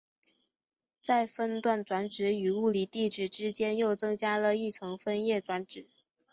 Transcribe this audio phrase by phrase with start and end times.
[1.03, 5.85] 在分段转址与物理地址之间又增加了一层分页转址。